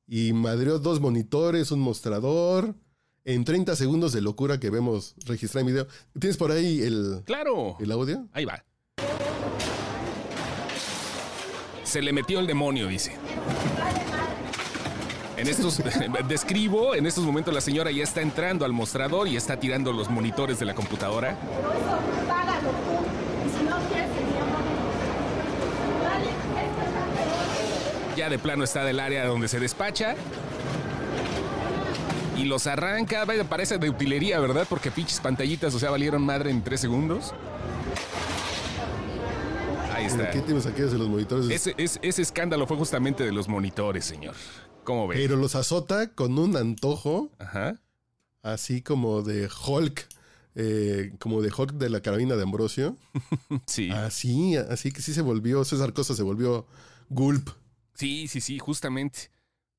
y 0.07 0.33
madreó 0.33 0.79
dos 0.79 0.99
monitores, 0.99 1.71
un 1.71 1.79
mostrador, 1.79 2.75
en 3.23 3.45
30 3.45 3.75
segundos 3.75 4.13
de 4.13 4.21
locura 4.21 4.59
que 4.59 4.69
vemos 4.71 5.15
registrar 5.25 5.61
en 5.61 5.67
video. 5.67 5.87
¿Tienes 6.19 6.37
por 6.37 6.51
ahí 6.51 6.81
el, 6.81 7.21
Claro. 7.25 7.77
el 7.79 7.91
audio? 7.91 8.27
Ahí 8.33 8.45
va. 8.45 8.65
Se 11.91 12.01
le 12.01 12.13
metió 12.13 12.39
el 12.39 12.47
demonio, 12.47 12.87
dice. 12.87 13.11
En 15.35 15.45
estos, 15.45 15.83
describo, 16.29 16.95
en 16.95 17.05
estos 17.05 17.25
momentos 17.25 17.53
la 17.53 17.59
señora 17.59 17.91
ya 17.91 18.01
está 18.01 18.21
entrando 18.21 18.63
al 18.63 18.71
mostrador 18.71 19.27
y 19.27 19.35
está 19.35 19.59
tirando 19.59 19.91
los 19.91 20.09
monitores 20.09 20.57
de 20.57 20.65
la 20.67 20.73
computadora. 20.73 21.35
Ya 28.15 28.29
de 28.29 28.39
plano 28.39 28.63
está 28.63 28.85
del 28.85 29.01
área 29.01 29.25
donde 29.25 29.49
se 29.49 29.59
despacha. 29.59 30.15
Y 32.37 32.45
los 32.45 32.67
arranca, 32.67 33.25
parece 33.49 33.79
de 33.79 33.89
utilería, 33.89 34.39
¿verdad? 34.39 34.65
Porque 34.69 34.91
pinches 34.91 35.19
pantallitas, 35.19 35.75
o 35.75 35.79
sea, 35.79 35.89
valieron 35.89 36.21
madre 36.21 36.51
en 36.51 36.63
tres 36.63 36.79
segundos. 36.79 37.33
Ahí 40.01 40.07
está. 40.07 40.29
¿Qué 40.31 40.41
tienes 40.41 40.65
aquí 40.65 40.81
de 40.81 40.97
los 40.97 41.07
monitores? 41.07 41.49
Ese, 41.49 41.73
ese- 41.77 41.99
ese 42.01 42.21
escándalo 42.21 42.67
fue 42.67 42.77
justamente 42.77 43.23
de 43.23 43.31
los 43.31 43.47
monitores, 43.47 44.05
señor. 44.05 44.35
¿Cómo 44.83 45.07
ve? 45.07 45.15
Pero 45.15 45.35
los 45.35 45.55
azota 45.55 46.13
con 46.13 46.37
un 46.39 46.57
antojo 46.57 47.31
Ajá. 47.39 47.79
así 48.41 48.81
como 48.81 49.21
de 49.21 49.47
Hulk, 49.67 50.07
eh, 50.55 51.13
como 51.19 51.41
de 51.41 51.51
Hulk 51.55 51.73
de 51.73 51.89
la 51.89 52.01
carabina 52.01 52.35
de 52.35 52.43
Ambrosio. 52.43 52.97
Sí. 53.67 53.89
Así, 53.91 54.55
así 54.57 54.91
que 54.91 55.01
sí 55.01 55.13
se 55.13 55.21
volvió, 55.21 55.63
César 55.65 55.93
Cosa 55.93 56.15
se 56.15 56.23
volvió 56.23 56.65
Gulp. 57.09 57.49
Sí, 57.93 58.27
sí, 58.27 58.41
sí, 58.41 58.57
justamente. 58.59 59.29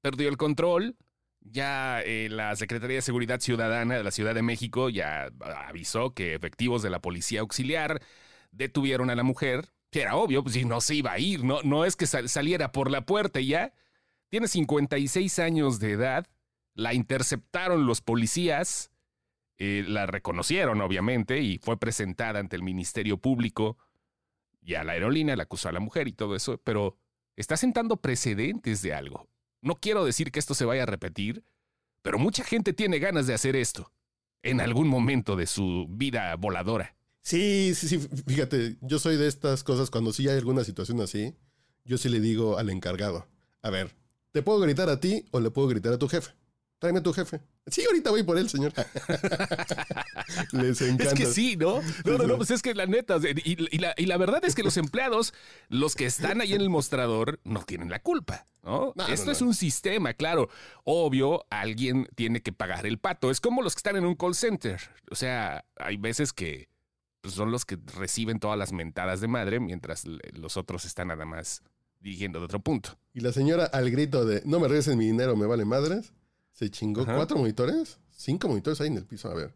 Perdió 0.01 0.29
el 0.29 0.37
control. 0.37 0.97
Ya 1.45 2.01
eh, 2.03 2.29
la 2.31 2.55
Secretaría 2.55 2.97
de 2.97 3.03
Seguridad 3.03 3.41
Ciudadana 3.41 3.97
de 3.97 4.05
la 4.05 4.13
Ciudad 4.13 4.33
de 4.35 4.43
México 4.43 4.89
ya 4.91 5.29
avisó 5.69 6.15
que 6.15 6.35
efectivos 6.35 6.83
de 6.83 6.91
la 6.91 7.01
Policía 7.01 7.41
Auxiliar 7.41 8.01
detuvieron 8.53 9.11
a 9.11 9.17
la 9.17 9.25
mujer. 9.25 9.71
Era 9.93 10.17
obvio, 10.17 10.43
pues 10.43 10.55
si 10.55 10.65
no 10.65 10.81
se 10.81 10.95
iba 10.97 11.13
a 11.13 11.19
ir, 11.19 11.45
no, 11.45 11.63
no 11.63 11.85
es 11.85 11.97
que 11.97 12.07
sal- 12.07 12.29
saliera 12.29 12.73
por 12.73 12.91
la 12.91 13.05
puerta 13.05 13.41
y 13.41 13.49
ya. 13.49 13.75
Tiene 14.31 14.49
56 14.49 15.39
años 15.39 15.79
de 15.81 15.93
edad. 15.93 16.27
La 16.75 16.95
interceptaron 16.95 17.87
los 17.87 18.01
policías. 18.01 18.91
eh, 19.59 19.85
la 19.87 20.07
reconocieron, 20.07 20.81
obviamente, 20.81 21.41
y 21.41 21.59
fue 21.59 21.79
presentada 21.79 22.41
ante 22.41 22.57
el 22.57 22.63
Ministerio 22.63 23.19
Público. 23.19 23.77
Y 24.61 24.75
a 24.75 24.83
la 24.83 24.93
aerolínea 24.93 25.37
la 25.37 25.45
acusó 25.45 25.69
a 25.69 25.73
la 25.73 25.79
mujer 25.79 26.09
y 26.09 26.13
todo 26.13 26.35
eso, 26.35 26.59
pero 26.65 26.97
está 27.37 27.57
sentando 27.57 27.99
precedentes 27.99 28.83
de 28.83 28.95
algo. 28.95 29.29
No 29.61 29.77
quiero 29.77 30.05
decir 30.05 30.33
que 30.33 30.41
esto 30.41 30.55
se 30.55 30.65
vaya 30.65 30.83
a 30.85 30.87
repetir, 30.87 31.45
pero 32.01 32.19
mucha 32.19 32.43
gente 32.43 32.73
tiene 32.73 32.99
ganas 32.99 33.27
de 33.29 33.35
hacer 33.35 33.55
esto 33.55 33.93
en 34.43 34.61
algún 34.61 34.89
momento 34.89 35.37
de 35.37 35.47
su 35.47 35.87
vida 35.91 36.35
voladora. 36.37 36.97
Sí, 37.23 37.73
sí, 37.75 37.89
sí, 37.89 37.99
fíjate, 38.27 38.77
yo 38.81 38.99
soy 38.99 39.17
de 39.17 39.29
estas 39.29 39.63
cosas, 39.63 39.91
cuando 39.91 40.13
sí 40.13 40.29
hay 40.29 40.37
alguna 40.39 40.65
situación 40.65 41.01
así, 41.01 41.35
yo 41.85 41.97
sí 41.97 42.09
le 42.09 42.21
digo 42.21 42.59
al 42.59 42.69
encargado, 42.69 43.27
a 43.63 43.71
ver, 43.71 43.95
¿te 44.33 44.43
puedo 44.43 44.59
gritar 44.61 44.89
a 44.89 44.99
ti 45.01 45.25
o 45.31 45.41
le 45.41 45.51
puedo 45.51 45.69
gritar 45.69 45.93
a 45.93 45.99
tu 45.99 46.09
jefe? 46.09 46.33
Tráeme 46.81 46.99
a 46.99 47.03
tu 47.05 47.13
jefe. 47.13 47.41
Sí, 47.69 47.85
ahorita 47.87 48.11
voy 48.11 48.25
por 48.25 48.37
él, 48.39 48.49
señor. 48.49 48.73
Les 50.53 50.83
encanta. 50.83 51.05
Es 51.05 51.15
que 51.15 51.27
sí, 51.27 51.57
¿no? 51.57 51.81
No, 52.05 52.19
no, 52.19 52.27
no, 52.27 52.37
pues 52.37 52.51
es 52.51 52.61
que 52.61 52.75
la 52.75 52.87
neta, 52.87 53.19
y, 53.23 53.57
y 53.73 53.79
la, 53.79 53.95
y 53.97 54.07
la 54.07 54.17
verdad 54.17 54.45
es 54.45 54.57
que 54.57 54.65
los 54.65 54.77
empleados, 54.77 55.33
los 55.69 55.95
que 55.95 56.07
están 56.07 56.41
ahí 56.41 56.55
en 56.55 56.61
el 56.61 56.71
mostrador, 56.71 57.39
no 57.45 57.63
tienen 57.63 57.89
la 57.89 58.03
culpa, 58.03 58.47
¿no? 58.65 58.93
No, 58.97 59.07
Esto 59.07 59.27
no, 59.27 59.33
es 59.33 59.43
un 59.43 59.55
sistema, 59.55 60.15
claro. 60.15 60.49
Obvio, 60.83 61.47
alguien 61.51 62.09
tiene 62.17 62.43
que 62.43 62.53
pagar 62.53 62.85
el 62.85 62.99
pato. 62.99 63.31
Es 63.31 63.41
como 63.41 63.63
los 63.63 63.77
que 63.77 63.79
están 63.79 63.95
en 63.95 64.05
un 64.05 64.17
call 64.17 64.35
center. 64.35 64.81
O 65.09 65.15
sea, 65.15 65.65
hay 65.77 65.99
veces 65.99 66.33
que 66.33 66.69
pues, 67.23 67.35
son 67.35 67.51
los 67.51 67.65
que 67.65 67.79
reciben 67.97 68.39
todas 68.39 68.59
las 68.59 68.73
mentadas 68.73 69.23
de 69.23 69.29
madre, 69.29 69.61
mientras 69.61 70.05
los 70.35 70.59
otros 70.59 70.85
están 70.85 71.09
nada 71.09 71.25
más 71.25 71.63
dirigiendo 72.01 72.41
de 72.41 72.45
otro 72.45 72.61
punto. 72.61 72.99
Y 73.15 73.21
la 73.21 73.33
señora 73.33 73.65
al 73.65 73.91
grito 73.91 74.27
de, 74.27 74.43
no 74.45 74.61
me 74.61 74.69
regresen 74.69 74.99
mi 74.99 75.07
dinero, 75.07 75.37
me 75.37 75.47
vale 75.47 75.65
madres, 75.65 76.13
se 76.53 76.69
chingó 76.69 77.03
Ajá. 77.03 77.17
cuatro 77.17 77.39
monitores, 77.39 77.99
cinco 78.11 78.49
monitores 78.49 78.81
ahí 78.81 78.89
en 78.89 78.99
el 78.99 79.07
piso, 79.07 79.31
a 79.31 79.35
ver. 79.35 79.55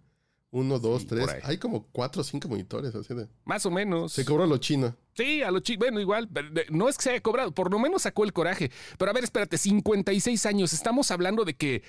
Uno, 0.53 0.79
dos, 0.79 1.03
Sí, 1.03 1.09
tres, 1.09 1.27
hay 1.43 1.59
como 1.59 1.87
cuatro 1.91 2.23
o 2.23 2.25
cinco 2.25 2.49
monitores, 2.49 2.95
así 2.95 3.13
de... 3.13 3.29
Más 3.45 3.67
o 3.67 3.71
menos. 3.71 4.13
Se 4.13 4.25
cobró 4.25 4.47
lo 4.47 4.57
chino. 4.59 4.97
Sí, 5.13 5.43
a 5.43 5.51
lo 5.51 5.59
chico. 5.59 5.81
Bueno, 5.81 6.01
igual, 6.01 6.31
no 6.71 6.89
es 6.89 6.97
que 6.97 7.03
se 7.03 7.11
haya 7.11 7.21
cobrado, 7.21 7.53
por 7.53 7.71
lo 7.71 7.79
menos 7.79 8.03
sacó 8.03 8.25
el 8.25 8.33
coraje. 8.33 8.71
Pero 8.97 9.11
a 9.11 9.13
ver, 9.13 9.25
espérate, 9.25 9.59
56 9.59 10.47
años. 10.47 10.73
Estamos 10.73 11.11
hablando 11.11 11.45
de 11.45 11.55
que 11.55 11.83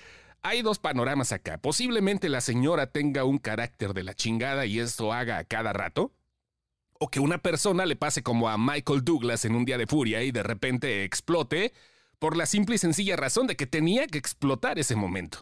hay 0.48 0.62
dos 0.62 0.80
panoramas 0.80 1.32
acá. 1.32 1.58
Posiblemente 1.60 2.30
la 2.30 2.42
señora 2.42 2.92
tenga 2.92 3.24
un 3.24 3.38
carácter 3.38 3.94
de 3.94 4.04
la 4.04 4.13
chingada 4.16 4.66
y 4.66 4.80
esto 4.80 5.13
haga 5.13 5.38
a 5.38 5.44
cada 5.44 5.74
rato. 5.74 6.13
O 7.00 7.10
que 7.10 7.20
una 7.20 7.38
persona 7.44 7.86
le 7.86 7.96
pase 7.96 8.24
como 8.24 8.50
a 8.50 8.58
Michael 8.58 9.04
Douglas 9.04 9.46
en 9.46 9.56
un 9.56 9.66
día 9.66 9.77
de 9.77 9.86
furia 9.86 10.24
y 10.24 10.32
de 10.32 10.42
repente 10.44 11.04
explote 11.04 11.74
por 12.18 12.36
la 12.36 12.46
simple 12.48 12.75
y 12.75 12.77
sencilla 12.80 13.16
razón 13.16 13.46
de 13.46 13.56
que 13.56 13.68
tenía 13.68 14.08
que 14.08 14.18
explotar 14.18 14.80
ese 14.80 14.96
momento. 14.96 15.39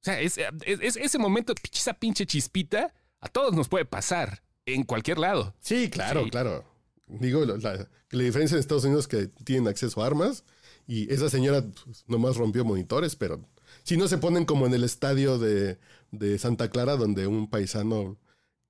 O 0.00 0.04
sea, 0.04 0.18
es, 0.20 0.38
es- 0.38 0.80
es- 0.80 0.96
ese 0.96 1.18
momento, 1.18 1.52
esa 1.74 1.92
pinche 1.94 2.24
chispita, 2.24 2.94
a 3.20 3.28
todos 3.28 3.52
nos 3.54 3.68
puede 3.68 3.84
pasar 3.84 4.42
en 4.64 4.84
cualquier 4.84 5.18
lado. 5.18 5.54
Sí, 5.60 5.90
claro, 5.90 6.24
Sí. 6.24 6.30
claro. 6.30 6.64
Digo, 7.06 7.44
la, 7.44 7.88
la 8.10 8.22
diferencia 8.22 8.54
en 8.54 8.60
Estados 8.60 8.84
Unidos 8.84 9.04
es 9.04 9.08
que 9.08 9.26
tienen 9.44 9.68
acceso 9.68 10.02
a 10.02 10.06
armas 10.06 10.44
y 10.86 11.12
esa 11.12 11.28
señora 11.28 11.62
pues, 11.84 12.04
nomás 12.06 12.36
rompió 12.36 12.64
monitores, 12.64 13.16
pero 13.16 13.44
si 13.84 13.96
no 13.96 14.08
se 14.08 14.18
ponen 14.18 14.44
como 14.44 14.66
en 14.66 14.74
el 14.74 14.84
estadio 14.84 15.38
de, 15.38 15.78
de 16.10 16.38
Santa 16.38 16.70
Clara, 16.70 16.96
donde 16.96 17.26
un 17.26 17.48
paisano 17.48 18.18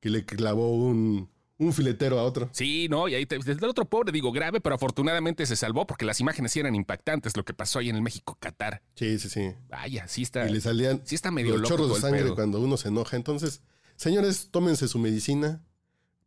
que 0.00 0.10
le 0.10 0.24
clavó 0.24 0.76
un, 0.76 1.28
un 1.58 1.72
filetero 1.72 2.18
a 2.20 2.24
otro. 2.24 2.48
Sí, 2.52 2.86
no, 2.88 3.08
y 3.08 3.14
ahí 3.14 3.26
te- 3.26 3.36
desde 3.38 3.52
el 3.64 3.64
otro 3.70 3.84
pobre 3.84 4.12
digo 4.12 4.30
grave, 4.30 4.60
pero 4.60 4.76
afortunadamente 4.76 5.44
se 5.46 5.56
salvó 5.56 5.86
porque 5.86 6.04
las 6.04 6.20
imágenes 6.20 6.52
sí 6.52 6.60
eran 6.60 6.74
impactantes 6.76 7.36
lo 7.36 7.44
que 7.44 7.52
pasó 7.54 7.80
ahí 7.80 7.88
en 7.88 7.96
el 7.96 8.02
México 8.02 8.36
Qatar. 8.38 8.82
Sí, 8.94 9.18
sí, 9.18 9.28
sí. 9.28 9.52
Vaya, 9.68 10.06
sí 10.06 10.22
está. 10.22 10.48
Y 10.48 10.52
le 10.52 10.60
salían 10.60 11.02
sí 11.04 11.14
está 11.16 11.30
medio 11.32 11.56
los 11.56 11.68
chorros 11.68 11.92
de 11.94 12.00
sangre 12.00 12.22
pedo. 12.22 12.34
cuando 12.36 12.60
uno 12.60 12.76
se 12.76 12.88
enoja. 12.88 13.16
Entonces, 13.16 13.60
señores, 13.96 14.48
tómense 14.52 14.86
su 14.86 14.98
medicina 15.00 15.64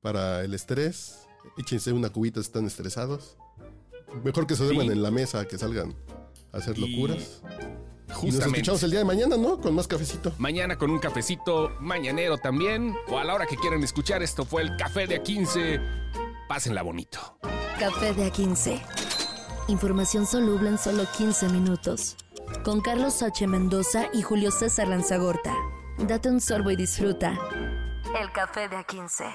para 0.02 0.44
el 0.44 0.54
estrés. 0.54 1.20
Échense 1.58 1.94
una 1.94 2.10
cubita 2.10 2.42
si 2.42 2.48
están 2.48 2.66
estresados. 2.66 3.38
Mejor 4.26 4.46
que 4.46 4.56
se 4.56 4.64
duerman 4.66 4.88
Sí. 4.88 4.92
en 4.94 5.02
la 5.02 5.12
mesa 5.12 5.48
que 5.48 5.58
salgan 5.58 5.96
a 6.52 6.58
hacer 6.58 6.78
Y 6.78 6.82
locuras. 6.82 7.42
Y 8.12 8.14
nos 8.14 8.36
Justamente. 8.36 8.58
escuchamos 8.60 8.84
el 8.84 8.92
día 8.92 9.00
de 9.00 9.06
mañana, 9.06 9.38
¿no? 9.38 9.60
Con 9.60 9.74
más 9.76 9.88
cafecito. 9.88 10.34
Mañana 10.38 10.78
con 10.78 10.92
un 10.92 11.00
cafecito 11.00 11.72
mañanero 11.80 12.38
también, 12.38 12.96
o 13.08 13.18
a 13.18 13.24
la 13.24 13.34
hora 13.34 13.46
que 13.46 13.56
quieran 13.56 13.84
escuchar, 13.84 14.22
esto 14.22 14.46
fue 14.46 14.62
el 14.62 14.76
Café 14.78 15.08
de 15.08 15.22
A15. 15.24 15.82
Pásenla 16.48 16.82
bonito. 16.84 17.38
Café 17.80 18.14
de 18.14 18.32
A15. 18.32 18.82
Información 19.68 20.26
soluble 20.28 20.70
en 20.70 20.78
solo 20.78 21.06
15 21.18 21.50
minutos. 21.50 22.16
Con 22.64 22.82
Carlos 22.82 23.24
H. 23.24 23.48
Mendoza 23.48 24.06
y 24.14 24.22
Julio 24.22 24.52
César 24.52 24.88
Lanzagorta. 24.90 25.56
Date 25.98 26.30
un 26.30 26.42
sorbo 26.42 26.70
y 26.72 26.76
disfruta. 26.76 27.38
El 28.20 28.32
Café 28.34 28.68
de 28.68 28.78
A15. 28.78 29.32